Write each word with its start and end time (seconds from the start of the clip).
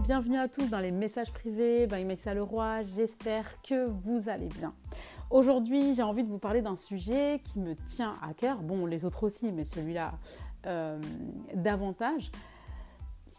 Bienvenue 0.00 0.38
à 0.38 0.48
tous 0.48 0.70
dans 0.70 0.78
les 0.78 0.90
messages 0.90 1.30
privés 1.32 1.86
by 1.86 2.04
Mexa 2.04 2.32
Leroy. 2.32 2.82
J'espère 2.96 3.60
que 3.60 3.88
vous 3.88 4.30
allez 4.30 4.48
bien. 4.48 4.72
Aujourd'hui, 5.30 5.94
j'ai 5.94 6.02
envie 6.02 6.24
de 6.24 6.30
vous 6.30 6.38
parler 6.38 6.62
d'un 6.62 6.76
sujet 6.76 7.42
qui 7.44 7.58
me 7.58 7.74
tient 7.74 8.16
à 8.22 8.32
cœur. 8.32 8.62
Bon, 8.62 8.86
les 8.86 9.04
autres 9.04 9.24
aussi, 9.24 9.52
mais 9.52 9.64
celui-là 9.64 10.14
euh, 10.66 10.98
davantage 11.54 12.30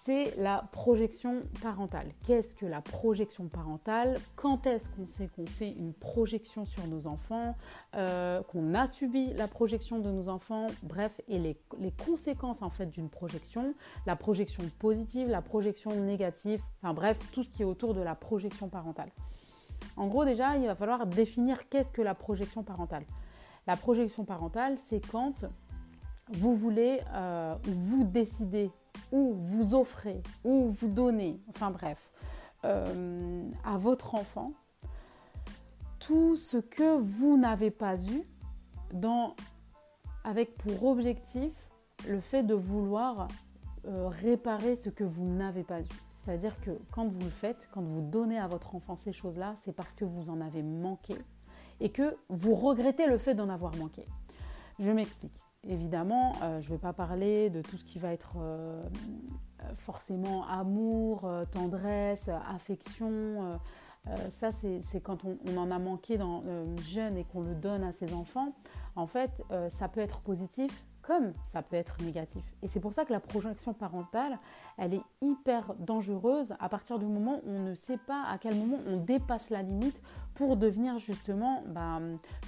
c'est 0.06 0.36
la 0.36 0.62
projection 0.74 1.44
parentale. 1.62 2.12
Qu'est-ce 2.26 2.56
que 2.56 2.66
la 2.66 2.82
projection 2.82 3.48
parentale? 3.48 4.20
Quand 4.36 4.68
est-ce 4.68 4.90
qu'on 4.90 5.06
sait 5.06 5.30
qu'on 5.30 5.46
fait 5.46 5.72
une 5.72 5.94
projection 5.94 6.66
sur 6.66 6.86
nos 6.88 7.08
enfants? 7.08 7.56
Euh, 7.96 8.42
Qu'on 8.44 8.74
a 8.74 8.86
subi 8.88 9.34
la 9.34 9.48
projection 9.48 10.00
de 10.00 10.12
nos 10.12 10.28
enfants? 10.28 10.68
Bref, 10.82 11.22
et 11.30 11.40
les, 11.40 11.58
conséquences 12.06 12.62
en 12.62 12.70
fait 12.70 12.88
d'une 12.88 13.10
projection, 13.10 13.76
la 14.06 14.18
projection 14.18 14.64
positive, 14.78 15.30
la 15.30 15.42
projection 15.42 15.96
négative, 15.96 16.62
enfin 16.82 16.94
bref, 16.94 17.18
tout 17.32 17.44
ce 17.44 17.50
qui 17.50 17.62
est 17.62 17.66
autour 17.66 17.94
de 17.94 18.02
la 18.02 18.16
projection 18.16 18.68
parentale. 18.68 19.12
En 19.96 20.08
gros, 20.08 20.26
déjà, 20.26 20.58
il 20.58 20.66
va 20.66 20.76
falloir 20.76 21.08
définir 21.08 21.70
qu'est-ce 21.70 21.94
que 21.94 22.02
la 22.02 22.14
projection 22.14 22.62
parentale. 22.62 23.06
La 23.68 23.78
projection 23.78 24.26
parentale, 24.26 24.78
c'est 24.78 25.00
quand 25.00 25.46
vous 26.30 26.54
voulez, 26.54 27.00
euh, 27.14 27.56
vous 27.64 28.04
décidez 28.04 28.70
ou 29.14 29.36
vous 29.36 29.76
offrez, 29.76 30.22
ou 30.44 30.68
vous 30.68 30.88
donnez, 30.88 31.40
enfin 31.48 31.70
bref, 31.70 32.12
euh, 32.66 33.48
à 33.64 33.78
votre 33.78 34.16
enfant 34.16 34.54
tout 36.00 36.36
ce 36.36 36.58
que 36.58 36.98
vous 36.98 37.38
n'avez 37.38 37.72
pas 37.72 37.96
eu 37.96 38.24
dans, 38.92 39.36
avec 40.26 40.58
pour 40.58 40.84
objectif 40.86 41.54
le 42.10 42.20
fait 42.20 42.44
de 42.44 42.56
vouloir 42.56 43.28
euh, 43.86 44.10
réparer 44.10 44.76
ce 44.76 44.90
que 44.90 45.04
vous 45.04 45.26
n'avez 45.26 45.64
pas 45.64 45.80
eu. 45.80 45.88
C'est-à-dire 46.12 46.60
que 46.60 46.72
quand 46.92 47.08
vous 47.08 47.22
le 47.22 47.30
faites, 47.30 47.70
quand 47.72 47.84
vous 47.84 48.02
donnez 48.02 48.40
à 48.40 48.48
votre 48.48 48.76
enfant 48.76 48.96
ces 48.96 49.14
choses-là, 49.14 49.54
c'est 49.58 49.74
parce 49.74 49.94
que 49.94 50.06
vous 50.06 50.30
en 50.30 50.42
avez 50.42 50.64
manqué 50.64 51.16
et 51.80 51.90
que 51.90 52.18
vous 52.30 52.56
regrettez 52.56 53.06
le 53.06 53.18
fait 53.18 53.36
d'en 53.36 53.50
avoir 53.50 53.76
manqué. 53.76 54.06
Je 54.80 54.92
m'explique. 54.92 55.40
Évidemment, 55.68 56.34
euh, 56.42 56.60
je 56.60 56.68
ne 56.68 56.74
vais 56.74 56.80
pas 56.80 56.92
parler 56.92 57.50
de 57.50 57.62
tout 57.62 57.78
ce 57.78 57.86
qui 57.86 57.98
va 57.98 58.12
être 58.12 58.34
euh, 58.38 58.84
forcément 59.76 60.46
amour, 60.48 61.24
euh, 61.24 61.46
tendresse, 61.46 62.30
affection. 62.54 63.60
ça, 64.30 64.52
c'est 64.52 65.00
quand 65.02 65.24
on, 65.24 65.58
en 65.58 65.72
a 65.72 65.80
manqué 65.80 66.18
dans, 66.18 66.44
jeune 66.82 67.16
et 67.16 67.24
qu'on 67.24 67.42
le 67.42 67.56
donne 67.56 67.84
à 67.84 67.94
ses 67.94 68.14
enfants. 68.14 68.54
En 68.98 69.08
fait, 69.08 69.42
ça 69.70 69.88
peut 69.88 70.02
être 70.02 70.20
positif 70.20 70.86
comme 71.02 71.34
ça 71.44 71.62
peut 71.62 71.78
être 71.78 72.02
négatif. 72.02 72.54
Et 72.62 72.68
c'est 72.68 72.80
pour 72.82 72.94
ça 72.94 73.06
que 73.06 73.14
la 73.14 73.22
projection 73.22 73.74
parentale, 73.74 74.40
elle 74.78 74.94
est 74.94 75.02
hyper 75.22 75.74
dangereuse 75.80 76.54
à 76.60 76.68
partir 76.68 77.00
du 77.00 77.06
moment 77.06 77.42
où 77.46 77.50
on 77.50 77.60
ne 77.60 77.76
sait 77.76 77.98
pas 77.98 78.24
à 78.28 78.38
quel 78.38 78.56
moment 78.56 78.80
on 78.88 78.98
dépasse 78.98 79.50
la 79.50 79.62
limite 79.62 80.02
pour 80.34 80.58
devenir 80.58 81.00
justement 81.00 81.64
bah, 81.68 82.00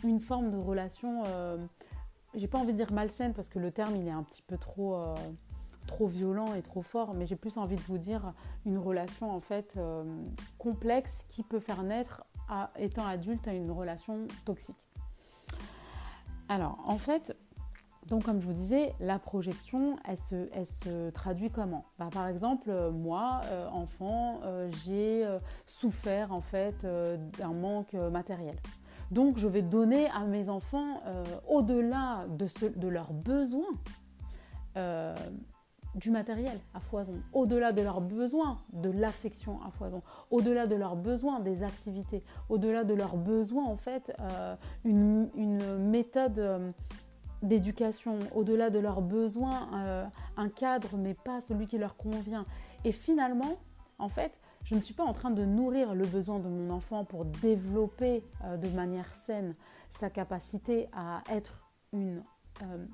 une 0.04 0.20
forme 0.20 0.52
de 0.52 0.58
relation 0.58 1.24
j'ai 2.36 2.48
pas 2.48 2.58
envie 2.58 2.74
de 2.74 2.78
dire 2.78 2.92
malsaine 2.92 3.34
parce 3.34 3.50
que 3.50 3.60
le 3.60 3.72
terme 3.72 3.96
il 3.96 4.08
est 4.08 4.12
un 4.12 4.24
petit 4.24 4.42
peu 4.42 4.58
trop, 4.58 4.96
euh, 4.96 5.16
trop 5.88 6.08
violent 6.08 6.54
et 6.56 6.62
trop 6.62 6.82
fort, 6.82 7.14
mais 7.14 7.26
j'ai 7.26 7.36
plus 7.36 7.58
envie 7.58 7.76
de 7.76 7.82
vous 7.82 7.98
dire 7.98 8.34
une 8.66 8.78
relation 8.78 9.32
en 9.32 9.40
fait 9.40 9.76
euh, 9.78 10.04
complexe 10.58 11.26
qui 11.30 11.44
peut 11.44 11.60
faire 11.60 11.84
naître, 11.84 12.24
étant 12.78 13.06
adulte, 13.06 13.48
une 13.48 13.72
relation 13.72 14.28
toxique. 14.44 14.76
Alors 16.48 16.78
en 16.86 16.98
fait, 16.98 17.36
donc 18.08 18.24
comme 18.24 18.40
je 18.40 18.46
vous 18.46 18.54
disais, 18.54 18.94
la 19.00 19.18
projection, 19.18 19.98
elle 20.06 20.18
se, 20.18 20.50
elle 20.54 20.68
se 20.68 21.10
traduit 21.10 21.50
comment? 21.50 21.86
Bah, 21.98 22.10
Par 22.12 22.28
exemple, 22.28 22.72
moi, 22.92 23.42
euh, 23.46 23.68
enfant, 23.70 24.42
j'ai 24.84 25.28
souffert 25.66 26.32
en 26.32 26.42
fait 26.42 26.86
d'un 26.86 27.54
manque 27.54 27.94
matériel. 27.94 28.58
Donc 29.16 29.38
je 29.38 29.48
vais 29.48 29.62
donner 29.62 30.10
à 30.10 30.26
mes 30.26 30.50
enfants, 30.50 31.00
euh, 31.06 31.24
au-delà 31.48 32.26
de, 32.28 32.88
leurs 32.90 33.14
besoins, 33.14 33.64
euh, 34.76 35.16
du 35.96 36.12
matériel 36.12 36.60
à 36.74 36.82
foison, 36.82 37.14
au-delà 37.32 37.72
de 37.72 37.82
leurs 37.82 38.02
besoins, 38.02 38.58
de 38.74 38.90
l'affection 38.90 39.62
à 39.66 39.72
foison, 39.72 40.02
au-delà 40.32 40.68
de 40.68 40.76
leurs 40.76 40.98
besoins, 40.98 41.40
des 41.40 41.64
activités, 41.64 42.26
au-delà 42.50 42.84
de 42.84 42.94
leurs 42.94 43.16
besoins, 43.16 43.64
en 43.64 43.78
fait, 43.78 44.14
euh, 44.20 44.58
une, 44.84 45.30
méthode 45.80 46.74
d'éducation, 47.42 48.20
au-delà 48.36 48.70
de 48.70 48.80
leurs 48.80 49.02
besoins, 49.02 50.10
un 50.36 50.50
cadre, 50.50 50.98
mais 50.98 51.14
pas 51.14 51.40
celui 51.40 51.68
qui 51.68 51.78
leur 51.78 51.96
convient. 51.96 52.46
Et 52.84 52.92
finalement, 52.92 53.60
en 53.98 54.10
fait, 54.10 54.42
je 54.66 54.74
ne 54.74 54.82
suis 54.82 54.96
pas 54.96 55.04
en 55.04 55.14
train 55.14 55.30
de 55.30 55.46
nourrir 55.46 55.94
le 55.94 56.06
besoin 56.06 56.40
de 56.40 56.50
mon 56.50 56.72
enfant 56.72 57.06
pour 57.06 57.24
développer 57.24 58.24
euh, 58.44 58.58
de 58.58 58.68
manière 58.70 59.16
saine 59.16 59.56
sa 59.90 60.10
capacité 60.10 60.90
à 60.92 61.22
être 61.32 61.64
une, 61.94 62.24
euh, 62.64 62.86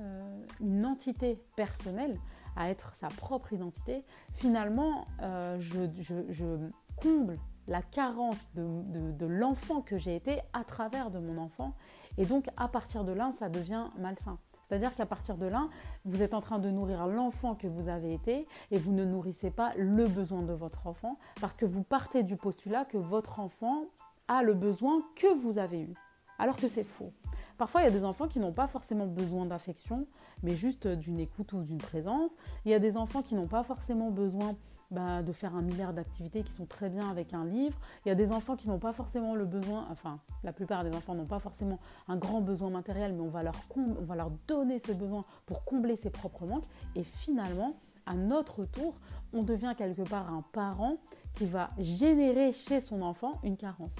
euh, 0.00 0.44
une 0.60 0.86
entité 0.86 1.38
personnelle, 1.54 2.18
à 2.56 2.70
être 2.70 2.96
sa 2.96 3.08
propre 3.08 3.52
identité. 3.52 4.04
Finalement, 4.32 5.06
je, 5.20 6.70
comble 7.00 7.38
la 7.68 7.82
carence 7.82 8.50
de, 8.54 9.12
de 9.12 9.26
l'enfant 9.26 9.82
que 9.82 9.98
j'ai 9.98 10.16
été 10.16 10.40
à 10.52 10.64
travers 10.64 11.10
de 11.10 11.20
mon 11.20 11.38
enfant. 11.38 11.74
Et 12.16 12.24
donc, 12.24 12.48
à 12.56 12.66
partir 12.66 13.04
de 13.04 13.12
là, 13.12 13.30
ça 13.38 13.48
devient 13.48 13.86
malsain. 13.98 14.38
C'est-à-dire 14.68 14.94
qu'à 14.94 15.06
partir 15.06 15.36
de 15.36 15.46
là, 15.46 15.68
vous 16.04 16.22
êtes 16.22 16.34
en 16.34 16.40
train 16.40 16.58
de 16.58 16.70
nourrir 16.70 17.06
l'enfant 17.06 17.54
que 17.54 17.66
vous 17.66 17.88
avez 17.88 18.12
été 18.12 18.46
et 18.70 18.78
vous 18.78 18.92
ne 18.92 19.04
nourrissez 19.04 19.50
pas 19.50 19.72
le 19.76 20.06
besoin 20.06 20.42
de 20.42 20.52
votre 20.52 20.86
enfant 20.86 21.18
parce 21.40 21.56
que 21.56 21.64
vous 21.64 21.82
partez 21.82 22.22
du 22.22 22.36
postulat 22.36 22.84
que 22.84 22.98
votre 22.98 23.40
enfant 23.40 23.86
a 24.28 24.42
le 24.42 24.54
besoin 24.54 25.02
que 25.16 25.32
vous 25.34 25.58
avez 25.58 25.80
eu. 25.80 25.94
Alors 26.38 26.56
que 26.56 26.68
c'est 26.68 26.84
faux. 26.84 27.12
Parfois, 27.58 27.82
il 27.82 27.84
y 27.84 27.88
a 27.88 27.90
des 27.90 28.04
enfants 28.04 28.28
qui 28.28 28.38
n'ont 28.38 28.52
pas 28.52 28.68
forcément 28.68 29.06
besoin 29.06 29.44
d'affection, 29.44 30.06
mais 30.44 30.54
juste 30.54 30.86
d'une 30.86 31.18
écoute 31.18 31.52
ou 31.52 31.62
d'une 31.62 31.78
présence. 31.78 32.30
Il 32.64 32.70
y 32.70 32.74
a 32.74 32.78
des 32.78 32.96
enfants 32.96 33.20
qui 33.20 33.34
n'ont 33.34 33.48
pas 33.48 33.64
forcément 33.64 34.10
besoin 34.12 34.56
bah, 34.92 35.22
de 35.22 35.32
faire 35.32 35.54
un 35.56 35.60
milliard 35.60 35.92
d'activités 35.92 36.42
qui 36.44 36.52
sont 36.52 36.66
très 36.66 36.88
bien 36.88 37.10
avec 37.10 37.34
un 37.34 37.44
livre. 37.44 37.76
Il 38.06 38.08
y 38.08 38.12
a 38.12 38.14
des 38.14 38.30
enfants 38.30 38.54
qui 38.56 38.68
n'ont 38.68 38.78
pas 38.78 38.92
forcément 38.92 39.34
le 39.34 39.44
besoin, 39.44 39.88
enfin, 39.90 40.20
la 40.44 40.52
plupart 40.52 40.84
des 40.84 40.94
enfants 40.94 41.16
n'ont 41.16 41.26
pas 41.26 41.40
forcément 41.40 41.80
un 42.06 42.16
grand 42.16 42.40
besoin 42.40 42.70
matériel, 42.70 43.12
mais 43.12 43.20
on 43.20 43.28
va 43.28 43.42
leur, 43.42 43.56
on 43.76 44.04
va 44.04 44.14
leur 44.14 44.30
donner 44.46 44.78
ce 44.78 44.92
besoin 44.92 45.24
pour 45.44 45.64
combler 45.64 45.96
ses 45.96 46.10
propres 46.10 46.46
manques. 46.46 46.64
Et 46.94 47.02
finalement, 47.02 47.74
à 48.06 48.14
notre 48.14 48.64
tour, 48.64 48.94
on 49.34 49.42
devient 49.42 49.74
quelque 49.76 50.08
part 50.08 50.32
un 50.32 50.42
parent 50.52 50.96
qui 51.34 51.46
va 51.46 51.70
générer 51.78 52.52
chez 52.52 52.80
son 52.80 53.02
enfant 53.02 53.40
une 53.42 53.56
carence. 53.56 53.96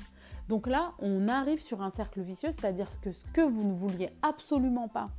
Donc 0.49 0.67
là, 0.67 0.93
on 0.99 1.29
arrive 1.29 1.61
sur 1.61 1.83
un 1.83 1.91
cercle 1.91 2.23
vicieux, 2.23 2.51
c'est-à-dire 2.51 2.89
que 3.03 3.13
ce 3.13 3.25
que 3.33 3.43
vous 3.43 3.65
ne 3.65 3.73
vouliez 3.73 4.11
absolument 4.23 4.89
pas 4.89 5.11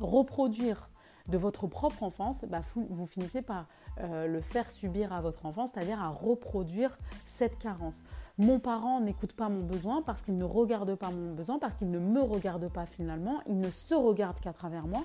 reproduire 0.00 0.90
de 1.28 1.38
votre 1.38 1.66
propre 1.66 2.02
enfance, 2.02 2.44
bah, 2.48 2.62
vous, 2.74 3.06
finissez 3.06 3.42
par 3.42 3.66
euh, 4.00 4.26
le 4.26 4.40
faire 4.40 4.70
subir 4.70 5.12
à 5.12 5.20
votre 5.20 5.44
enfant, 5.46 5.66
c'est-à-dire 5.66 6.00
à 6.00 6.08
reproduire 6.08 6.96
cette 7.26 7.58
carence. 7.58 8.02
Mon 8.38 8.58
parent 8.58 9.00
n'écoute 9.00 9.32
pas 9.34 9.48
mon 9.48 9.62
besoin 9.62 10.02
parce 10.02 10.22
qu'il 10.22 10.38
ne 10.38 10.44
regarde 10.44 10.94
pas 10.94 11.10
mon 11.10 11.34
besoin, 11.34 11.58
parce 11.58 11.74
qu'il 11.74 11.90
ne 11.90 11.98
me 11.98 12.20
regarde 12.20 12.68
pas 12.68 12.86
finalement, 12.86 13.40
il 13.46 13.58
ne 13.58 13.70
se 13.70 13.94
regarde 13.94 14.40
qu'à 14.40 14.52
travers 14.52 14.86
moi. 14.86 15.02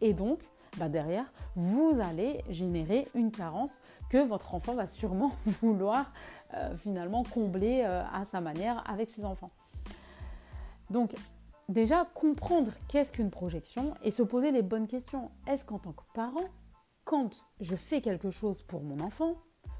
Et 0.00 0.14
donc, 0.14 0.40
bah, 0.78 0.88
derrière, 0.88 1.26
vous 1.54 2.00
allez 2.00 2.42
générer 2.48 3.08
une 3.14 3.30
carence 3.30 3.78
que 4.08 4.18
votre 4.18 4.54
enfant 4.54 4.74
va 4.74 4.86
sûrement 4.86 5.32
vouloir 5.62 6.10
finalement 6.76 7.22
combler 7.24 7.82
euh, 7.84 8.02
à 8.12 8.24
sa 8.24 8.40
manière 8.40 8.88
avec 8.88 9.10
ses 9.10 9.24
enfants. 9.24 9.50
Donc 10.90 11.14
déjà 11.68 12.04
comprendre 12.14 12.72
qu'est-ce 12.88 13.12
qu'une 13.12 13.30
projection 13.30 13.94
et 14.02 14.10
se 14.10 14.22
poser 14.22 14.52
les 14.52 14.62
bonnes 14.62 14.86
questions. 14.86 15.30
Est-ce 15.46 15.64
qu'en 15.64 15.78
tant 15.78 15.92
que 15.92 16.04
parent, 16.14 16.48
quand 17.04 17.44
je 17.60 17.76
fais 17.76 18.00
quelque 18.00 18.30
chose 18.30 18.62
pour 18.62 18.82
mon 18.82 19.00
enfant, 19.00 19.36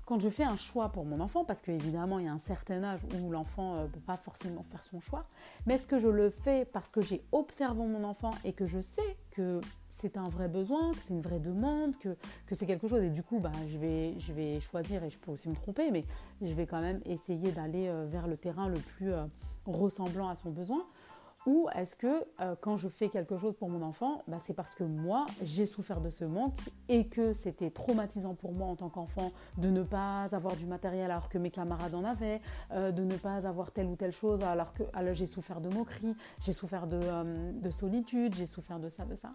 quand 0.07 0.21
je 0.21 0.29
fais 0.29 0.45
un 0.45 0.57
choix 0.57 0.89
pour 0.91 1.05
mon 1.05 1.19
enfant, 1.21 1.45
parce 1.45 1.61
qu'évidemment 1.61 2.21
il 2.21 2.27
y 2.27 2.29
a 2.29 2.33
un 2.33 2.39
certain 2.39 2.83
âge 2.85 3.01
où 3.21 3.31
l'enfant 3.31 3.75
ne 3.75 3.81
euh, 3.81 3.87
peut 3.87 4.01
pas 4.01 4.17
forcément 4.17 4.63
faire 4.63 4.85
son 4.85 5.01
choix, 5.01 5.27
mais 5.67 5.75
est-ce 5.75 5.89
que 5.89 5.99
je 5.99 6.09
le 6.09 6.31
fais 6.31 6.65
parce 6.65 6.93
que 6.93 7.01
j'ai 7.01 7.25
observé 7.33 7.85
mon 7.85 8.05
enfant 8.05 8.31
et 8.45 8.53
que 8.53 8.67
je 8.67 8.81
sais 8.81 9.17
que 9.33 9.61
c'est 9.89 10.17
un 10.17 10.29
vrai 10.29 10.49
besoin, 10.49 10.93
que 10.93 10.99
c'est 11.01 11.13
une 11.13 11.21
vraie 11.21 11.41
demande, 11.41 11.97
que, 11.99 12.17
c'est 12.53 12.67
quelque 12.67 12.87
chose. 12.87 13.03
Et 13.03 13.11
du 13.11 13.25
coup 13.25 13.41
bah, 13.41 13.51
je, 13.67 13.79
vais, 13.79 14.19
je 14.19 14.33
vais 14.33 14.61
choisir 14.61 15.03
et 15.03 15.11
je 15.11 15.19
peux 15.19 15.33
aussi 15.33 15.49
me 15.49 15.57
tromper, 15.57 15.91
mais 15.91 16.05
je 16.41 16.55
vais 16.55 16.67
quand 16.67 16.81
même 16.81 17.01
essayer 17.05 17.51
d'aller 17.51 17.89
euh, 17.89 18.07
vers 18.09 18.29
le 18.29 18.37
terrain 18.37 18.69
le 18.69 18.79
plus 18.79 19.13
euh, 19.13 19.25
ressemblant 19.67 20.29
à 20.29 20.37
son 20.37 20.51
besoin 20.51 20.87
ou 21.47 21.69
est-ce 21.75 21.95
que 21.95 22.25
euh, 22.41 22.57
quand 22.61 22.77
je 22.77 22.89
fais 22.89 23.09
quelque 23.09 23.39
chose 23.39 23.55
pour 23.57 23.71
mon 23.71 23.83
enfant, 23.83 24.23
bah, 24.27 24.39
c'est 24.43 24.53
parce 24.53 24.75
que 24.75 24.85
moi, 24.85 25.27
j'ai 25.43 25.65
souffert 25.65 26.01
de 26.01 26.11
ce 26.11 26.25
manque 26.25 26.59
et 26.89 27.07
que 27.07 27.33
c'était 27.33 27.71
traumatisant 27.71 28.35
pour 28.35 28.53
moi 28.53 28.67
en 28.67 28.77
tant 28.77 28.89
qu'enfant 28.89 29.33
de 29.57 29.71
ne 29.71 29.83
pas 29.83 30.27
avoir 30.35 30.57
du 30.57 30.67
matériel 30.67 31.11
alors 31.11 31.29
que 31.29 31.39
mes 31.39 31.51
camarades 31.51 31.95
en 31.95 32.05
avaient, 32.05 32.41
euh, 32.73 32.91
de 32.91 33.05
ne 33.05 33.17
pas 33.17 33.47
avoir 33.47 33.71
telle 33.71 33.87
ou 33.87 33.97
telle 33.97 34.13
chose 34.13 34.43
alors 34.43 34.75
que 34.75 34.83
j'ai 35.13 35.27
souffert 35.27 35.61
de 35.61 35.69
moquerie, 35.69 36.17
j'ai 36.41 36.53
souffert 36.53 36.87
euh, 36.93 37.53
de 37.53 37.71
solitude, 37.71 38.35
j'ai 38.35 38.47
souffert 38.47 38.81
de 38.81 38.89
ça, 38.89 39.05
de 39.05 39.15
ça. 39.15 39.33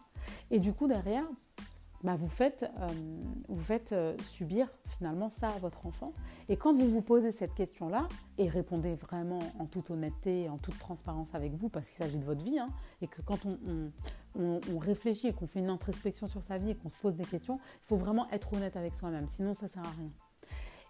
Et 0.50 0.60
du 0.60 0.74
coup, 0.74 0.88
derrière, 0.88 1.26
bah, 2.04 2.16
vous 2.16 2.28
faites, 2.28 2.66
euh, 2.80 3.78
euh, 3.92 4.18
subir 4.24 4.68
finalement 4.88 5.30
ça 5.30 5.50
à 5.50 5.60
votre 5.60 5.86
enfant. 5.86 6.14
Et 6.50 6.58
quand 6.58 6.74
vous 6.74 6.90
vous 6.90 7.02
posez 7.02 7.32
cette 7.32 7.54
question-là, 7.54 8.08
et 8.38 8.50
répondez 8.50 8.96
vraiment 8.96 9.40
en 9.60 9.66
toute 9.66 9.92
honnêteté, 9.92 10.50
en 10.50 10.58
toute 10.58 10.80
transparence 10.80 11.36
avec 11.36 11.54
vous, 11.54 11.70
parce 11.70 11.88
qu'il 11.90 12.04
s'agit 12.04 12.18
de 12.18 12.26
votre 12.26 12.44
vie, 12.44 12.60
hein, 12.60 12.70
et 13.02 13.08
que 13.08 13.22
quand 13.22 13.46
on, 13.46 13.92
réfléchit 14.80 15.28
et 15.28 15.34
qu'on 15.34 15.46
fait 15.46 15.60
une 15.60 15.70
introspection 15.70 16.26
sur 16.26 16.42
sa 16.42 16.58
vie 16.58 16.72
et 16.72 16.76
qu'on 16.76 16.90
se 16.90 16.98
pose 16.98 17.16
des 17.16 17.26
questions, 17.26 17.60
il 17.84 17.88
faut 17.88 17.98
vraiment 17.98 18.30
être 18.32 18.54
honnête 18.54 18.78
avec 18.78 18.96
soi-même, 18.96 19.28
sinon 19.28 19.54
ça 19.54 19.66
ne 19.66 19.72
sert 19.72 19.84
à 19.84 19.92
rien. 19.92 20.10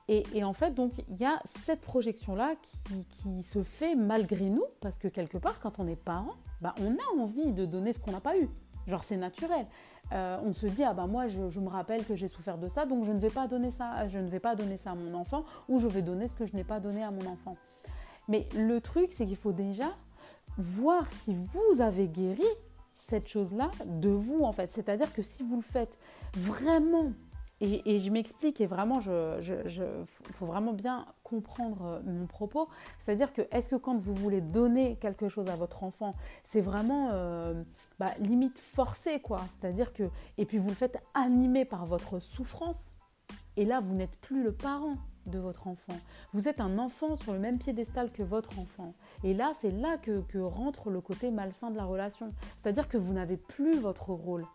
Et, 0.08 0.44
en 0.44 0.52
fait, 0.52 0.74
donc, 0.76 0.92
il 1.10 1.18
y 1.18 1.26
a 1.26 1.40
cette 1.46 1.80
projection-là 1.80 2.56
qui, 2.62 3.06
qui, 3.06 3.44
se 3.44 3.64
fait 3.64 3.96
malgré 3.96 4.50
nous, 4.50 4.66
parce 4.82 4.98
que 4.98 5.08
quelque 5.08 5.38
part, 5.38 5.60
quand 5.62 5.80
on 5.80 5.88
est 5.88 5.96
parent, 5.96 6.36
bah, 6.60 6.76
on 6.82 6.92
a 6.92 7.22
envie 7.22 7.54
de 7.54 7.66
donner 7.66 7.94
ce 7.94 8.00
qu'on 8.00 8.12
n'a 8.12 8.20
pas 8.20 8.38
eu. 8.38 8.50
Genre, 8.88 9.04
c'est 9.04 9.18
naturel. 9.18 9.66
Euh, 10.14 10.38
on 10.44 10.52
se 10.52 10.68
dit 10.68 10.84
ah 10.84 10.94
ben 10.94 11.08
moi 11.08 11.28
je, 11.28 11.60
me 11.60 11.70
rappelle 11.70 12.06
que 12.06 12.16
j'ai 12.16 12.28
souffert 12.28 12.58
de 12.58 12.68
ça 12.68 12.86
donc 12.86 13.06
je 13.06 13.12
ne 13.14 13.20
vais 13.20 13.30
pas 13.30 13.48
donner 13.48 13.72
ça 13.72 14.10
je 14.10 14.20
ne 14.20 14.28
vais 14.28 14.42
pas 14.42 14.56
donner 14.56 14.76
ça 14.76 14.92
à 14.92 14.96
mon 14.96 15.14
enfant 15.14 15.46
ou 15.70 15.80
je 15.80 15.88
vais 15.88 16.02
donner 16.02 16.28
ce 16.28 16.36
que 16.36 16.46
je 16.46 16.54
n'ai 16.54 16.66
pas 16.66 16.82
donné 16.82 17.02
à 17.02 17.12
mon 17.12 17.26
enfant 17.28 17.56
mais 18.28 18.50
le 18.54 18.82
truc 18.82 19.14
c'est 19.14 19.26
qu'il 19.26 19.38
faut 19.38 19.54
déjà 19.54 19.86
voir 20.58 21.10
si 21.10 21.34
vous 21.34 21.80
avez 21.82 22.10
guéri 22.10 22.44
cette 22.94 23.30
chose 23.30 23.54
là 23.54 23.72
de 23.86 24.10
vous 24.10 24.42
en 24.44 24.52
fait 24.52 24.70
c'est 24.70 24.90
à 24.90 24.98
dire 24.98 25.14
que 25.14 25.22
si 25.22 25.44
vous 25.44 25.56
le 25.56 25.62
faites 25.62 25.98
vraiment 26.34 27.14
et, 27.62 28.00
je 28.00 28.10
m'explique 28.10 28.60
et 28.60 28.66
vraiment, 28.66 29.00
il 29.00 30.34
faut 30.34 30.46
vraiment 30.46 30.74
bien 30.74 31.06
comprendre 31.24 31.86
euh, 31.86 32.00
mon 32.04 32.26
propos. 32.26 32.68
C'est-à-dire 33.00 33.32
que 33.34 33.44
est-ce 33.52 33.70
que 33.70 33.76
quand 33.76 33.98
vous 33.98 34.16
voulez 34.16 34.42
donner 34.42 34.98
quelque 34.98 35.30
chose 35.30 35.48
à 35.48 35.56
votre 35.56 35.84
enfant, 35.84 36.16
c'est 36.44 36.62
vraiment 36.62 37.10
euh, 37.14 37.64
bah, 38.00 38.12
limite 38.20 38.58
forcé, 38.58 39.20
quoi. 39.20 39.42
C'est-à-dire 39.50 39.94
que, 39.94 40.10
et 40.38 40.46
puis 40.46 40.58
vous 40.58 40.70
le 40.70 40.76
faites 40.76 40.98
animé 41.14 41.64
par 41.64 41.86
votre 41.86 42.20
souffrance, 42.20 42.96
et 43.58 43.66
là, 43.66 43.80
vous 43.80 43.94
n'êtes 43.94 44.16
plus 44.18 44.44
le 44.44 44.54
parent 44.54 44.98
de 45.26 45.38
votre 45.38 45.68
enfant. 45.68 45.94
Vous 46.34 46.48
êtes 46.48 46.62
un 46.62 46.80
enfant 46.80 47.16
sur 47.16 47.34
le 47.34 47.40
même 47.40 47.60
piédestal 47.60 48.12
que 48.12 48.24
votre 48.24 48.60
enfant. 48.60 48.96
Et 49.24 49.34
là, 49.34 49.52
c'est 49.60 49.72
là 49.72 49.98
que, 49.98 50.40
rentre 50.40 50.90
le 50.90 51.02
côté 51.02 51.32
malsain 51.32 51.70
de 51.70 51.78
la 51.78 51.86
relation. 51.86 52.34
C'est-à-dire 52.58 52.88
que 52.88 52.98
vous 52.98 53.14
n'avez 53.14 53.38
plus 53.38 53.78
votre 53.78 54.10
rôle. 54.14 54.46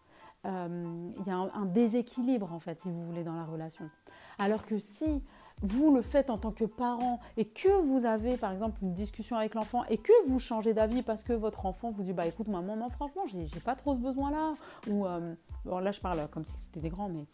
Euh, 0.46 1.10
y 1.26 1.30
a 1.30 1.36
un, 1.36 1.66
déséquilibre 1.66 2.52
en 2.52 2.60
fait, 2.60 2.80
si 2.80 2.90
vous 2.90 3.04
voulez, 3.04 3.24
dans 3.24 3.34
la 3.34 3.44
relation. 3.44 3.90
Alors 4.38 4.64
que 4.64 4.78
si 4.78 5.22
vous 5.62 5.94
le 5.94 6.02
faites 6.02 6.30
en 6.30 6.38
tant 6.38 6.52
que 6.52 6.64
parent 6.64 7.18
et 7.36 7.46
que 7.46 7.80
vous 7.80 8.04
avez 8.04 8.36
par 8.36 8.52
exemple 8.52 8.78
une 8.82 8.92
discussion 8.92 9.36
avec 9.36 9.54
l'enfant 9.54 9.84
et 9.88 9.96
que 9.96 10.12
vous 10.28 10.38
changez 10.38 10.74
d'avis 10.74 11.02
parce 11.02 11.24
que 11.24 11.32
votre 11.32 11.64
enfant 11.64 11.90
vous 11.90 12.02
dit 12.02 12.12
bah 12.12 12.26
écoute 12.26 12.48
maman 12.48 12.76
non 12.76 12.90
franchement 12.90 13.22
j'ai 13.26 13.60
pas 13.60 13.74
trop 13.74 13.94
ce 13.94 13.98
besoin 13.98 14.30
là 14.30 14.52
ou 14.86 15.06
euh, 15.06 15.34
bon 15.64 15.78
là 15.78 15.92
je 15.92 16.00
parle 16.00 16.28
comme 16.28 16.44
si 16.44 16.58
c'était 16.58 16.80
des 16.80 16.90
grands 16.90 17.08
mais 17.08 17.24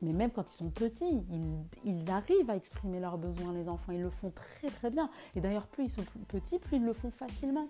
mais 0.00 0.12
même 0.12 0.30
quand 0.30 0.48
ils 0.48 0.54
sont 0.54 0.70
petits, 0.70 1.26
ils, 1.32 1.64
ils, 1.84 2.08
arrivent 2.08 2.48
à 2.48 2.54
exprimer 2.54 3.00
leurs 3.00 3.18
besoins, 3.18 3.52
les 3.52 3.68
enfants. 3.68 3.90
Ils 3.90 4.02
le 4.02 4.10
font 4.10 4.30
très 4.30 4.68
très 4.68 4.90
bien. 4.90 5.10
Et 5.34 5.40
d'ailleurs, 5.40 5.66
plus 5.66 5.86
ils 5.86 5.90
sont 5.90 6.04
petits, 6.28 6.60
plus 6.60 6.76
ils 6.76 6.84
le 6.84 6.92
font 6.92 7.10
facilement. 7.10 7.66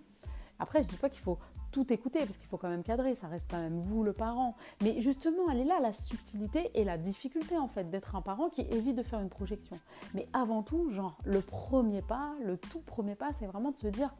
Après, 0.58 0.82
je 0.82 0.88
ne 0.88 0.92
dis 0.92 0.98
pas 0.98 1.08
qu'il 1.08 1.22
faut 1.22 1.38
tout 1.70 1.92
écouter 1.92 2.20
parce 2.20 2.38
qu'il 2.38 2.48
faut 2.48 2.56
quand 2.56 2.68
même 2.68 2.82
cadrer, 2.82 3.14
ça 3.14 3.28
reste 3.28 3.50
quand 3.50 3.60
même 3.60 3.80
vous 3.80 4.02
le 4.02 4.12
parent. 4.12 4.56
Mais 4.82 5.00
justement, 5.00 5.50
elle 5.50 5.60
est 5.60 5.64
là 5.64 5.78
la 5.80 5.92
subtilité 5.92 6.70
et 6.74 6.84
la 6.84 6.98
difficulté 6.98 7.58
en 7.58 7.68
fait 7.68 7.90
d'être 7.90 8.16
un 8.16 8.22
parent 8.22 8.48
qui 8.48 8.62
évite 8.62 8.96
de 8.96 9.02
faire 9.02 9.20
une 9.20 9.28
projection. 9.28 9.78
Mais 10.14 10.28
avant 10.32 10.62
tout, 10.62 10.90
genre 10.90 11.18
le 11.24 11.40
premier 11.40 12.02
pas, 12.02 12.32
le 12.44 12.56
tout 12.56 12.80
premier 12.80 13.14
pas, 13.14 13.32
c'est 13.32 13.46
vraiment 13.46 13.70
de 13.70 13.76
se 13.76 13.88
dire 13.88 14.14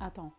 attends, 0.00 0.32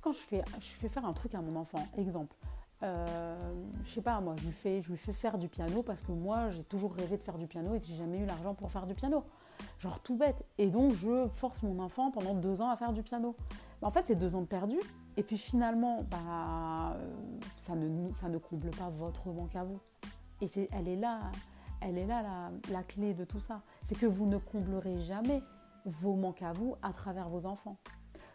quand 0.00 0.12
je 0.12 0.18
fais, 0.18 0.42
je 0.60 0.68
fais 0.68 0.88
faire 0.88 1.04
un 1.04 1.12
truc 1.12 1.34
à 1.34 1.40
mon 1.40 1.56
enfant, 1.56 1.86
exemple. 1.98 2.34
Euh, 2.82 3.54
je 3.84 3.90
sais 3.90 4.00
pas, 4.00 4.20
moi, 4.20 4.34
je 4.36 4.46
lui, 4.46 4.52
fais, 4.96 5.12
faire 5.12 5.38
du 5.38 5.48
piano 5.48 5.82
parce 5.82 6.00
que 6.00 6.12
moi, 6.12 6.50
j'ai 6.50 6.64
toujours 6.64 6.94
rêvé 6.94 7.16
de 7.16 7.22
faire 7.22 7.38
du 7.38 7.46
piano 7.46 7.74
et 7.74 7.80
que 7.80 7.86
j'ai 7.86 7.94
jamais 7.94 8.18
eu 8.18 8.26
l'argent 8.26 8.54
pour 8.54 8.70
faire 8.70 8.86
du 8.86 8.94
piano. 8.94 9.24
Genre 9.78 10.00
tout 10.00 10.16
bête. 10.16 10.44
Et 10.58 10.68
donc, 10.68 10.94
je 10.94 11.28
force 11.32 11.62
mon 11.62 11.78
enfant 11.80 12.10
pendant 12.10 12.34
deux 12.34 12.62
ans 12.62 12.70
à 12.70 12.76
faire 12.76 12.92
du 12.92 13.02
piano. 13.02 13.36
En 13.82 13.90
fait, 13.90 14.06
c'est 14.06 14.14
deux 14.14 14.34
ans 14.34 14.42
de 14.42 14.46
perdu. 14.46 14.76
Et 15.16 15.22
puis 15.22 15.36
finalement, 15.36 16.04
bah, 16.10 16.96
ça, 17.56 17.74
ne, 17.74 18.12
ça 18.12 18.28
ne 18.28 18.38
comble 18.38 18.70
pas 18.70 18.88
votre 18.88 19.28
manque 19.28 19.56
à 19.56 19.64
vous. 19.64 19.80
Et 20.40 20.48
elle 20.72 20.88
est 20.88 20.96
là, 20.96 21.20
elle 21.82 21.98
est 21.98 22.06
là 22.06 22.50
la 22.70 22.82
clé 22.82 23.12
de 23.12 23.24
tout 23.24 23.40
ça. 23.40 23.62
C'est 23.82 23.98
que 23.98 24.06
vous 24.06 24.26
ne 24.26 24.38
comblerez 24.38 24.98
jamais 25.00 25.42
vos 25.84 26.14
manques 26.14 26.42
à 26.42 26.52
vous 26.52 26.76
à 26.82 26.92
travers 26.92 27.28
vos 27.28 27.46
enfants. 27.46 27.76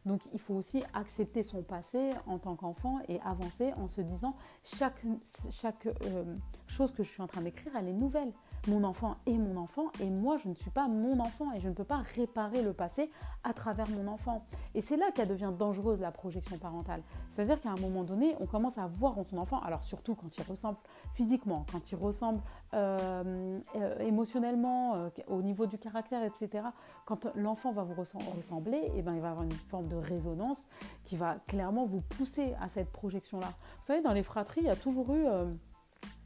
Donc 0.06 0.22
il 0.34 0.40
faut 0.40 0.54
aussi 0.54 0.84
accepter 0.94 1.44
son 1.44 1.64
passé 1.64 2.12
en 2.28 2.38
tant 2.38 2.56
qu'enfant 2.56 3.00
et 3.08 3.20
avancer 3.22 3.74
en 3.74 3.88
se 3.88 4.02
disant 4.02 4.36
chaque, 4.64 5.02
chaque 5.50 5.88
euh, 5.88 6.36
chose 6.68 6.92
que 6.92 7.04
je 7.04 7.10
suis 7.10 7.22
en 7.22 7.28
train 7.28 7.42
d'écrire, 7.42 7.72
elle 7.76 7.88
est 7.88 7.94
nouvelle 7.94 8.32
mon 8.68 8.84
enfant 8.84 9.18
est 9.26 9.38
mon 9.38 9.58
enfant 9.58 9.92
et 10.00 10.10
moi 10.10 10.38
je 10.38 10.50
ne 10.50 10.56
suis 10.56 10.70
pas 10.70 10.88
mon 10.88 11.20
enfant 11.20 11.52
et 11.54 11.60
je 11.60 11.70
ne 11.70 11.74
peux 11.74 11.84
pas 11.84 12.04
réparer 12.16 12.64
le 12.64 12.74
passé 12.74 13.12
à 13.44 13.54
travers 13.54 13.90
mon 13.90 14.08
enfant. 14.08 14.46
Et 14.74 14.82
c'est 14.82 14.98
là 14.98 15.12
qu'elle 15.14 15.28
devient 15.28 15.52
dangereuse 15.58 16.02
la 16.02 16.12
projection 16.12 16.58
parentale. 16.58 17.02
C'est-à-dire 17.30 17.60
qu'à 17.60 17.70
un 17.70 17.80
moment 17.80 18.04
donné, 18.04 18.36
on 18.40 18.46
commence 18.46 18.78
à 18.78 18.88
voir 18.88 19.18
en 19.18 19.24
son 19.24 19.38
enfant, 19.38 19.60
alors 19.62 19.84
surtout 19.84 20.16
quand 20.16 20.36
il 20.38 20.44
ressemble 20.44 20.78
physiquement, 21.12 21.66
quand 21.72 21.92
il 21.92 21.96
ressemble 21.96 22.42
euh, 22.74 23.58
euh, 23.76 24.00
émotionnellement, 24.00 24.96
euh, 24.96 25.10
au 25.28 25.42
niveau 25.42 25.66
du 25.66 25.78
caractère, 25.78 26.24
etc. 26.24 26.68
Quand 27.06 27.28
l'enfant 27.36 27.72
va 27.72 27.84
vous 27.84 27.94
ressembler, 27.94 28.78
et 28.78 28.92
eh 28.98 29.02
ben, 29.02 29.14
il 29.14 29.22
va 29.22 29.32
avoir 29.32 29.44
une 29.44 29.52
forme 29.52 29.88
de 29.88 29.96
résonance 29.96 30.70
qui 31.04 31.16
va 31.16 31.38
clairement 31.48 31.86
vous 31.86 32.02
pousser 32.02 32.56
à 32.62 32.68
cette 32.70 32.92
projection-là. 32.92 33.48
Vous 33.48 33.86
savez, 33.86 34.02
dans 34.02 34.14
les 34.14 34.24
fratries, 34.24 34.62
il 34.62 34.68
y 34.68 34.70
a 34.70 34.76
toujours 34.76 35.14
eu 35.14 35.26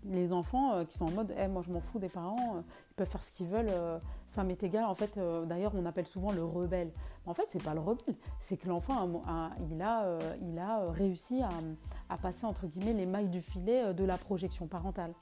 les 0.05 0.31
enfants 0.33 0.73
euh, 0.73 0.85
qui 0.85 0.97
sont 0.97 1.05
en 1.05 1.11
mode 1.11 1.33
eh, 1.37 1.47
moi 1.47 1.61
je 1.65 1.71
m'en 1.71 1.81
fous 1.81 1.99
des 1.99 2.09
parents, 2.09 2.55
euh, 2.55 2.61
ils 2.91 2.95
peuvent 2.95 3.09
faire 3.09 3.23
ce 3.23 3.33
qu'ils 3.33 3.47
veulent, 3.47 3.69
euh, 3.69 3.99
ça 4.27 4.43
m'est 4.43 4.61
égal. 4.63 4.85
En 4.85 4.95
fait, 4.95 5.19
d'ailleurs, 5.47 5.73
on 5.75 5.85
appelle 5.85 6.05
souvent 6.05 6.31
le 6.31 6.43
rebelle. 6.43 6.91
En 7.25 7.33
fait, 7.33 7.45
c'est 7.47 7.63
pas 7.63 7.73
le 7.73 7.79
rebelle, 7.79 8.15
c'est 8.39 8.57
que 8.57 8.67
l'enfant 8.67 9.23
a, 9.27 9.51
réussi 10.91 11.41
à, 12.09 12.17
passer 12.17 12.45
entre 12.45 12.67
guillemets 12.67 12.93
les 12.93 13.05
mailles 13.05 13.29
du 13.29 13.41
filet 13.41 13.93
de 13.93 14.03
la 14.03 14.17
projection 14.17 14.67
parentale. 14.67 15.13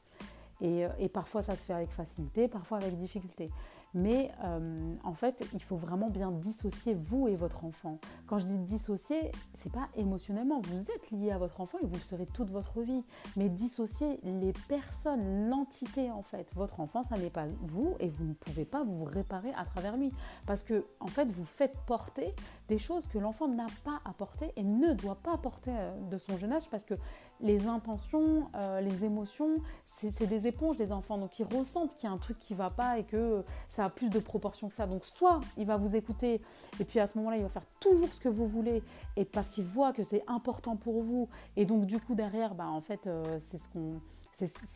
Et, 0.61 0.87
parfois 1.13 1.41
ça 1.41 1.55
se 1.55 1.61
fait 1.61 1.73
avec 1.73 1.91
facilité, 1.91 2.47
parfois 2.47 2.79
avec 2.79 2.97
difficulté. 2.97 3.51
Mais 3.93 4.31
euh, 4.43 4.95
en 5.03 5.13
fait, 5.13 5.45
il 5.53 5.61
faut 5.61 5.75
vraiment 5.75 6.09
bien 6.09 6.31
dissocier 6.31 6.93
vous 6.93 7.27
et 7.27 7.35
votre 7.35 7.65
enfant. 7.65 7.99
Quand 8.27 8.37
je 8.37 8.45
dis 8.45 8.59
dissocier, 8.59 9.31
c'est 9.53 9.71
pas 9.71 9.87
émotionnellement. 9.95 10.61
Vous 10.61 10.91
êtes 10.91 11.11
lié 11.11 11.31
à 11.31 11.37
votre 11.37 11.61
enfant 11.61 11.77
et 11.81 11.85
vous 11.85 11.95
le 11.95 12.01
serez 12.01 12.25
toute 12.27 12.49
votre 12.51 12.81
vie. 12.81 13.03
Mais 13.35 13.49
dissocier 13.49 14.19
les 14.23 14.53
personnes, 14.67 15.49
l'entité 15.49 16.11
en 16.11 16.23
fait. 16.23 16.51
Votre 16.55 16.79
enfant, 16.79 17.03
ça 17.03 17.17
n'est 17.17 17.29
pas 17.29 17.47
vous 17.61 17.95
et 17.99 18.07
vous 18.07 18.25
ne 18.25 18.33
pouvez 18.33 18.65
pas 18.65 18.83
vous 18.83 19.03
réparer 19.03 19.53
à 19.57 19.65
travers 19.65 19.97
lui. 19.97 20.11
Parce 20.45 20.63
que 20.63 20.85
en 20.99 21.07
fait, 21.07 21.31
vous 21.31 21.45
faites 21.45 21.75
porter 21.85 22.33
des 22.67 22.77
choses 22.77 23.07
que 23.07 23.17
l'enfant 23.17 23.47
n'a 23.47 23.67
pas 23.83 24.01
à 24.05 24.13
porter 24.13 24.51
et 24.55 24.63
ne 24.63 24.93
doit 24.93 25.15
pas 25.15 25.37
porter 25.37 25.71
euh, 25.73 25.95
de 26.09 26.17
son 26.17 26.37
jeune 26.37 26.51
âge 26.51 26.69
parce 26.69 26.83
que 26.83 26.95
les 27.39 27.67
intentions, 27.67 28.49
euh, 28.55 28.81
les 28.81 29.05
émotions, 29.05 29.57
c'est 29.85 30.27
des 30.27 30.47
éponges 30.47 30.77
des 30.77 30.91
enfants. 30.91 31.17
Donc 31.17 31.39
ils 31.39 31.45
ressentent 31.45 31.95
qu'il 31.95 32.09
y 32.09 32.11
a 32.11 32.13
un 32.13 32.17
truc 32.17 32.39
qui 32.39 32.53
va 32.53 32.69
pas 32.69 32.97
et 32.97 33.03
que 33.03 33.43
ça 33.69 33.85
a 33.85 33.89
plus 33.89 34.09
de 34.09 34.19
proportions 34.19 34.67
que 34.67 34.75
ça. 34.75 34.87
Donc 34.87 35.05
soit 35.05 35.39
il 35.55 35.65
va 35.65 35.77
vous 35.77 35.95
écouter 35.95 36.41
et 36.79 36.83
puis 36.83 36.99
à 36.99 37.07
ce 37.07 37.17
moment-là 37.17 37.37
il 37.37 37.43
va 37.43 37.49
faire 37.49 37.65
toujours 37.79 38.09
ce 38.09 38.19
que 38.19 38.29
vous 38.29 38.47
voulez 38.47 38.83
et 39.15 39.25
parce 39.25 39.49
qu'il 39.49 39.63
voit 39.63 39.93
que 39.93 40.03
c'est 40.03 40.23
important 40.27 40.75
pour 40.75 41.01
vous 41.01 41.29
et 41.55 41.65
donc 41.65 41.85
du 41.85 41.99
coup 41.99 42.15
derrière, 42.15 42.55
bah, 42.55 42.67
en 42.67 42.81
fait 42.81 43.07
euh, 43.07 43.39
c'est 43.39 43.57
ce 43.57 43.69
qu'on 43.69 44.01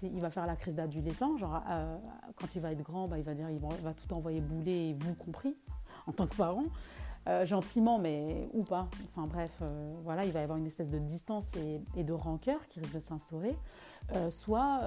il 0.02 0.20
va 0.20 0.32
faire 0.32 0.48
la 0.48 0.56
crise 0.56 0.74
d'adolescent, 0.74 1.38
genre 1.38 1.62
quand 2.36 2.56
il 2.56 2.62
va 2.62 2.72
être 2.72 2.82
grand, 2.82 3.08
bah, 3.08 3.20
il 3.20 3.24
va 3.24 3.36
dire 3.36 3.48
il 3.52 3.60
va, 3.60 3.94
tout 3.94 4.12
envoyer 4.12 4.42
bouler, 4.42 4.96
vous 5.00 5.14
compris, 5.14 5.56
en 6.08 6.14
tant 6.14 6.26
que 6.26 6.36
parent. 6.36 6.64
Euh, 7.28 7.46
gentiment, 7.46 8.00
mais 8.00 8.50
ou 8.52 8.64
pas. 8.64 8.88
Enfin 9.04 9.28
bref, 9.28 9.60
euh, 9.62 9.94
voilà, 10.04 10.26
il 10.26 10.32
va 10.32 10.40
y 10.40 10.44
avoir 10.44 10.58
une 10.58 10.66
espèce 10.66 10.90
de 10.90 10.98
distance 10.98 11.46
et, 11.96 12.04
de 12.04 12.14
rancœur 12.14 12.68
qui 12.68 12.80
risque 12.80 12.96
de 12.96 13.00
s'instaurer. 13.00 13.56
Euh, 14.16 14.32
soit, 14.32 14.82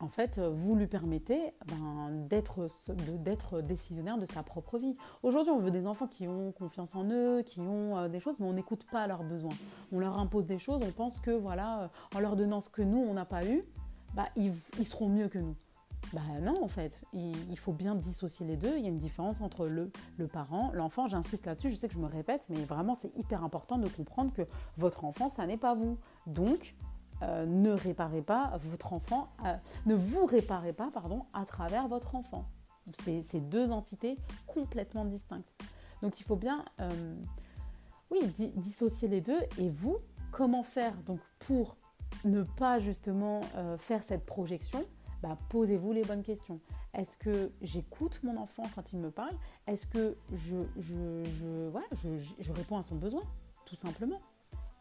en 0.00 0.08
fait, 0.08 0.38
vous 0.38 0.74
lui 0.74 0.86
permettez 0.86 1.54
ben, 1.66 2.26
d'être 2.28 3.62
décisionnaire 3.62 4.18
de 4.18 4.26
sa 4.26 4.42
propre 4.42 4.78
vie. 4.78 4.94
Aujourd'hui, 5.22 5.52
on 5.52 5.58
veut 5.58 5.70
des 5.70 5.86
enfants 5.86 6.06
qui 6.06 6.28
ont 6.28 6.52
confiance 6.52 6.94
en 6.94 7.08
eux, 7.10 7.42
qui 7.42 7.60
ont 7.60 8.06
des 8.08 8.20
choses, 8.20 8.38
mais 8.38 8.46
on 8.46 8.52
n'écoute 8.52 8.84
pas 8.92 9.06
leurs 9.06 9.22
besoins. 9.22 9.54
On 9.90 10.00
leur 10.00 10.18
impose 10.18 10.44
des 10.44 10.58
choses, 10.58 10.82
on 10.86 10.92
pense 10.92 11.18
que, 11.18 11.30
voilà, 11.30 11.90
en 12.14 12.20
leur 12.20 12.36
donnant 12.36 12.60
ce 12.60 12.68
que 12.68 12.82
nous, 12.82 12.98
on 12.98 13.14
n'a 13.14 13.24
pas 13.24 13.46
eu, 13.46 13.64
bah, 14.14 14.28
ils 14.36 14.52
seront 14.86 15.08
mieux 15.08 15.28
que 15.28 15.38
nous. 15.38 15.56
Bah 16.14 16.20
non, 16.40 16.62
en 16.62 16.68
fait, 16.68 17.00
il, 17.12 17.58
faut 17.58 17.72
bien 17.72 17.96
dissocier 17.96 18.46
les 18.46 18.56
deux. 18.56 18.76
Il 18.76 18.84
y 18.84 18.86
a 18.86 18.88
une 18.88 18.98
différence 18.98 19.40
entre 19.40 19.66
le, 19.66 19.90
parent, 20.28 20.70
l'enfant. 20.72 21.08
J'insiste 21.08 21.44
là-dessus, 21.44 21.70
je 21.70 21.74
sais 21.74 21.88
que 21.88 21.94
je 21.94 21.98
me 21.98 22.06
répète, 22.06 22.46
mais 22.50 22.64
vraiment, 22.64 22.94
c'est 22.94 23.10
hyper 23.16 23.42
important 23.42 23.78
de 23.78 23.88
comprendre 23.88 24.32
que 24.32 24.42
votre 24.76 25.04
enfant, 25.04 25.28
ça 25.28 25.44
n'est 25.44 25.56
pas 25.56 25.74
vous. 25.74 25.98
Donc, 26.28 26.76
euh, 27.22 27.46
ne 27.46 27.72
réparez 27.72 28.22
pas 28.22 28.56
votre 28.62 28.92
enfant, 28.92 29.28
euh, 29.44 29.56
ne 29.86 29.96
vous 29.96 30.24
réparez 30.24 30.72
pas, 30.72 30.88
pardon, 30.92 31.24
à 31.32 31.44
travers 31.44 31.88
votre 31.88 32.14
enfant. 32.14 32.44
C'est 32.92 33.40
deux 33.40 33.72
entités 33.72 34.16
complètement 34.46 35.04
distinctes. 35.04 35.52
Donc, 36.00 36.20
il 36.20 36.22
faut 36.22 36.36
bien, 36.36 36.64
euh, 36.80 37.16
oui, 38.12 38.20
dissocier 38.54 39.08
les 39.08 39.20
deux. 39.20 39.40
Et 39.58 39.68
vous, 39.68 39.96
comment 40.30 40.62
faire 40.62 40.94
donc 41.02 41.18
pour 41.40 41.76
ne 42.24 42.44
pas 42.44 42.78
justement 42.78 43.40
faire 43.78 44.04
cette 44.04 44.24
projection, 44.24 44.86
bah, 45.24 45.38
posez-vous 45.48 45.92
les 45.92 46.02
bonnes 46.02 46.22
questions. 46.22 46.60
Est-ce 46.92 47.16
que 47.16 47.50
j'écoute 47.62 48.20
mon 48.24 48.36
enfant 48.36 48.64
quand 48.74 48.92
il 48.92 48.98
me 48.98 49.10
parle? 49.10 49.34
Est-ce 49.66 49.86
que 49.86 50.18
je, 50.34 50.56
je, 50.76 52.52
réponds 52.52 52.76
à 52.76 52.82
son 52.82 52.96
besoin, 52.96 53.22
tout 53.64 53.74
simplement? 53.74 54.20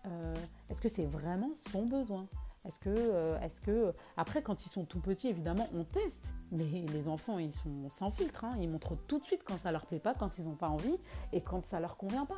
Euh, 0.05 0.35
Est-ce 0.69 0.81
que 0.81 0.89
c'est 0.89 1.05
vraiment 1.05 1.51
son 1.55 1.85
besoin? 1.85 2.27
Est-ce 2.65 2.77
que, 2.77 2.89
euh, 2.89 3.39
est 3.39 3.61
que, 3.61 3.93
après, 4.17 4.41
quand 4.41 4.65
ils 4.65 4.69
sont 4.69 4.83
tout 4.83 4.99
petits, 4.99 5.29
évidemment, 5.29 5.69
on 5.73 5.85
teste. 5.85 6.33
Mais 6.51 6.65
les 6.65 7.07
enfants, 7.07 7.39
ils 7.39 7.53
sont 7.53 7.89
sans 7.89 8.11
filtre. 8.11 8.43
Hein. 8.43 8.57
Ils 8.59 8.69
montrent 8.69 8.97
tout 9.07 9.19
de 9.19 9.23
suite 9.23 9.43
quand 9.45 9.57
ça 9.57 9.71
leur 9.71 9.85
plaît 9.85 9.99
pas, 9.99 10.13
quand 10.13 10.37
ils 10.39 10.45
n'ont 10.49 10.55
pas 10.55 10.67
envie 10.67 10.97
et 11.31 11.39
quand 11.39 11.65
ça 11.65 11.79
leur 11.79 11.95
convient 11.95 12.25
pas. 12.25 12.37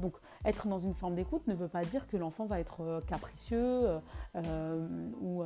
Donc, 0.00 0.16
être 0.44 0.68
dans 0.68 0.78
une 0.78 0.94
forme 0.94 1.14
d'écoute 1.14 1.46
ne 1.46 1.54
veut 1.54 1.68
pas 1.68 1.84
dire 1.84 2.06
que 2.06 2.16
l'enfant 2.16 2.46
va 2.46 2.60
être 2.60 2.82
euh, 2.82 3.00
capricieux 3.00 4.00
euh, 4.36 5.12
ou 5.20 5.42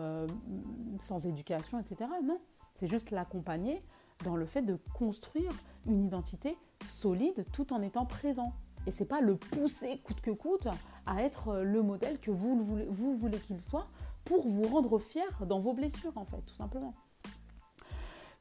sans 0.99 1.27
éducation, 1.27 1.79
etc. 1.79 2.11
Non, 2.25 2.41
c'est 2.75 2.87
juste 2.87 3.11
l'accompagner 3.11 3.83
dans 4.25 4.37
le 4.37 4.47
fait 4.47 4.63
de 4.63 4.79
construire 4.95 5.53
une 5.87 6.05
identité 6.05 6.57
solide 6.85 7.45
tout 7.53 7.73
en 7.73 7.83
étant 7.83 8.07
présent. 8.07 8.53
Et 8.87 8.91
c'est 8.91 9.07
pas 9.07 9.21
le 9.21 9.37
pousser 9.37 9.99
coûte 10.05 10.21
que 10.21 10.31
coûte 10.31 10.69
à 11.07 11.23
être 11.23 11.57
le 11.57 11.83
modèle 11.83 12.19
que 12.19 12.31
vous 12.31 12.87
vous 12.89 13.15
voulez 13.15 13.39
qu'il 13.39 13.61
soit 13.63 13.89
pour 14.25 14.49
vous 14.49 14.65
rendre 14.65 14.99
fier 14.99 15.47
dans 15.47 15.61
vos 15.61 15.75
blessures, 15.75 16.17
en 16.17 16.25
fait, 16.25 16.41
tout 16.47 16.55
simplement. 16.55 16.95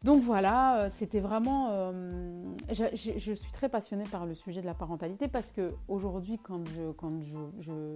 Donc 0.04 0.24
voilà, 0.24 0.84
euh, 0.86 0.90
c'était 0.90 1.20
vraiment. 1.20 1.68
Euh, 1.72 2.44
je, 2.72 3.34
suis 3.34 3.52
très 3.52 3.68
passionnée 3.68 4.06
par 4.06 4.26
le 4.26 4.34
sujet 4.34 4.62
de 4.62 4.66
la 4.66 4.74
parentalité 4.74 5.28
parce 5.28 5.52
que 5.52 5.74
aujourd'hui, 5.88 6.40
quand 6.40 6.64
je 6.66 7.96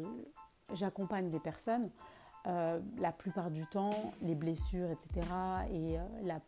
j'accompagne 0.73 1.29
des 1.29 1.39
personnes, 1.39 1.89
euh, 2.47 2.79
la 2.97 3.11
plupart 3.11 3.51
du 3.51 3.65
temps, 3.67 4.13
les 4.21 4.35
blessures, 4.35 4.89
etc. 4.91 5.25
et 5.71 5.97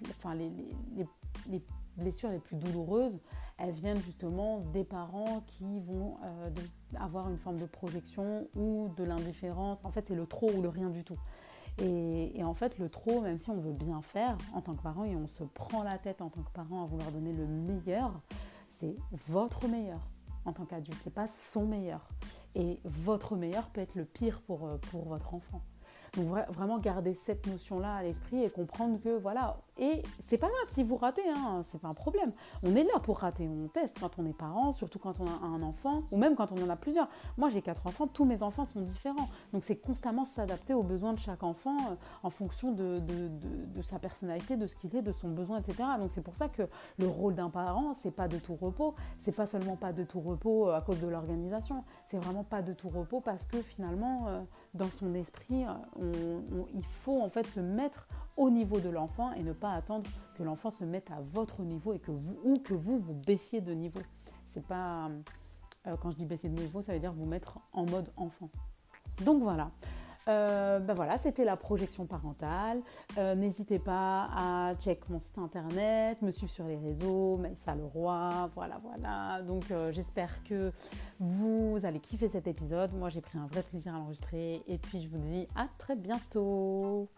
enfin, 0.10 0.36
les, 0.36 0.52
les, 0.96 1.06
les, 1.50 1.62
blessures 1.98 2.30
les 2.30 2.40
plus 2.40 2.58
douloureuses, 2.58 3.22
elles 3.58 3.72
viennent 3.72 4.02
justement 4.02 4.60
des 4.74 4.84
parents 4.84 5.42
qui 5.48 5.80
vont 5.80 6.18
avoir 7.00 7.30
une 7.30 7.38
forme 7.38 7.58
de 7.58 7.66
projection 7.66 8.50
ou 8.56 8.90
de 8.98 9.06
l'indifférence. 9.06 9.86
En 9.86 9.92
fait, 9.92 10.08
c'est 10.08 10.16
le 10.16 10.26
trop 10.26 10.52
ou 10.52 10.62
le 10.62 10.68
rien 10.68 10.90
du 10.90 11.06
tout. 11.06 11.18
Et, 11.82 12.44
en 12.44 12.54
fait, 12.54 12.78
le 12.78 12.90
trop, 12.90 13.22
même 13.22 13.38
si 13.38 13.50
on 13.50 13.60
veut 13.60 13.74
bien 13.74 14.02
faire 14.02 14.38
en 14.54 14.62
tant 14.62 14.76
que 14.76 14.82
parent 14.82 15.04
et 15.04 15.16
on 15.16 15.28
se 15.28 15.44
prend 15.44 15.84
la 15.84 15.98
tête 15.98 16.22
en 16.22 16.30
tant 16.30 16.42
que 16.42 16.52
parent 16.52 16.84
à 16.84 16.86
vouloir 16.86 17.12
donner 17.12 17.34
le 17.34 17.46
meilleur, 17.48 18.22
c'est 18.70 18.96
votre 19.12 19.68
meilleur 19.68 20.00
en 20.46 20.54
tant 20.54 20.66
qu'adulte, 20.66 21.00
c'est 21.04 21.14
pas 21.14 21.28
son 21.28 21.66
meilleur. 21.66 22.08
Et 22.54 22.80
votre 22.84 23.36
meilleur 23.36 23.68
peut 23.70 23.82
être 23.82 23.96
le 23.96 24.06
pire 24.06 24.42
pour, 24.42 24.68
euh, 24.68 24.78
pour 24.78 25.06
votre 25.06 25.34
enfant. 25.34 25.62
Donc 26.16 26.28
vraiment 26.50 26.78
garder 26.80 27.14
cette 27.14 27.46
notion-là 27.48 27.96
à 27.96 28.04
l'esprit 28.04 28.44
et 28.44 28.50
comprendre 28.50 29.00
que 29.02 29.18
voilà, 29.18 29.58
et 29.78 30.02
c'est 30.20 30.38
pas 30.38 30.48
grave 30.48 30.68
si 30.68 30.84
vous 30.84 30.96
ratez, 30.96 31.28
hein, 31.28 31.62
c'est 31.64 31.80
pas 31.80 31.90
un 31.90 31.94
problème. 31.94 32.32
On 32.64 32.76
est 32.76 32.84
là 32.84 33.00
pour 33.04 33.20
rater, 33.20 33.48
on 33.48 33.68
teste 33.68 34.00
quand 34.00 34.18
on 34.18 34.26
est 34.26 34.34
parent, 34.34 34.72
surtout 34.72 35.00
quand 35.00 35.20
on 35.20 35.26
a 35.26 35.46
un 35.46 35.62
enfant, 35.62 36.04
ou 36.12 36.18
même 36.18 36.36
quand 36.36 36.52
on 36.54 36.64
en 36.64 36.70
a 36.70 36.78
plusieurs. 36.78 37.10
Moi 37.38 37.50
j'ai 37.50 37.62
quatre 37.62 37.86
enfants, 37.86 38.08
tous 38.08 38.24
mes 38.24 38.42
enfants 38.42 38.64
sont 38.64 38.80
différents. 38.80 39.28
Donc 39.52 39.66
c'est 39.66 39.76
constamment 39.76 40.24
s'adapter 40.24 40.74
aux 40.74 40.84
besoins 40.84 41.14
de 41.14 41.20
chaque 41.20 41.44
enfant 41.44 41.76
euh, 41.92 41.96
en 42.24 42.30
fonction 42.30 42.72
de, 42.72 43.00
de, 43.00 43.82
sa 43.82 44.00
personnalité, 44.00 44.56
de 44.56 44.66
ce 44.68 44.76
qu'il 44.76 44.96
est, 44.96 45.02
de 45.02 45.12
son 45.12 45.30
besoin, 45.30 45.60
etc. 45.60 45.84
Donc 46.00 46.12
c'est 46.12 46.24
pour 46.24 46.36
ça 46.36 46.48
que 46.48 46.64
le 46.98 47.08
rôle 47.08 47.36
d'un 47.36 47.50
parent, 47.50 47.94
c'est 47.94 48.16
pas 48.16 48.28
de 48.28 48.38
tout 48.38 48.56
repos, 48.56 48.96
c'est 49.18 49.34
pas 49.34 49.46
seulement 49.46 49.76
pas 49.76 49.92
de 49.92 50.04
tout 50.04 50.22
repos 50.22 50.70
euh, 50.70 50.78
à 50.78 50.82
cause 50.82 51.02
de 51.02 51.08
l'organisation, 51.08 51.84
c'est 52.06 52.18
vraiment 52.18 52.44
pas 52.44 52.62
de 52.62 52.74
tout 52.74 52.90
repos 52.90 53.20
parce 53.20 53.46
que 53.46 53.58
finalement, 53.58 54.28
euh, 54.28 54.42
dans 54.76 54.90
son 54.90 55.14
esprit, 55.16 55.66
il 56.00 56.86
faut 57.04 57.22
en 57.22 57.30
fait 57.30 57.48
se 57.48 57.60
mettre 57.60 58.08
au 58.38 58.50
niveau 58.50 58.80
de 58.80 58.90
l'enfant 58.90 59.32
et 59.34 59.44
ne 59.44 59.54
pas 59.54 59.72
attendre 59.72 60.10
que 60.36 60.44
l'enfant 60.44 60.70
se 60.70 60.84
mette 60.84 61.10
à 61.12 61.22
votre 61.22 61.62
niveau 61.64 61.94
et 61.94 62.00
que 62.00 62.12
vous, 62.12 62.38
ou 62.44 62.58
que 62.60 62.74
vous 62.74 63.00
vous 63.00 63.14
baissiez 63.14 63.62
de 63.62 63.74
niveau. 63.74 64.02
C'est 64.46 64.66
pas 64.66 65.10
euh, 65.88 65.96
quand 65.98 66.12
je 66.12 66.18
dis 66.18 66.26
baisser 66.26 66.50
de 66.50 66.60
niveau, 66.60 66.82
ça 66.82 66.94
veut 66.94 67.00
dire 67.00 67.14
vous 67.14 67.26
mettre 67.26 67.60
en 67.74 67.86
mode 67.86 68.12
enfant. 68.18 68.50
Donc 69.24 69.42
voilà. 69.42 69.72
Euh, 70.28 70.80
ben 70.80 70.94
voilà, 70.94 71.18
c'était 71.18 71.46
la 71.46 71.56
projection 71.56 72.06
parentale. 72.06 72.82
Euh, 73.18 73.36
n'hésitez 73.36 73.80
pas 73.80 74.30
à 74.36 74.76
check 74.76 75.08
mon 75.10 75.20
site 75.20 75.38
internet, 75.38 76.22
me 76.22 76.32
suivre 76.32 76.52
sur 76.52 76.66
les 76.66 76.78
réseaux, 76.78 77.38
Melissa 77.38 77.76
Leroy, 77.76 78.50
voilà, 78.56 78.80
voilà. 78.84 79.42
Donc 79.44 79.66
j'espère 79.92 80.44
que 80.44 80.72
vous 81.20 81.80
allez 81.84 82.00
kiffer 82.00 82.28
cet 82.28 82.48
épisode. 82.48 82.94
Moi 82.94 83.10
j'ai 83.10 83.22
pris 83.22 83.38
un 83.38 83.48
vrai 83.48 83.64
plaisir 83.64 83.94
à 83.96 84.00
l'enregistrer 84.00 84.64
et 84.68 84.78
puis 84.78 85.02
je 85.02 85.10
vous 85.10 85.20
dis 85.20 85.48
à 85.56 85.68
très 85.78 85.96
bientôt. 85.96 87.10